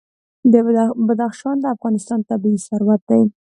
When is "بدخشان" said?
1.07-1.55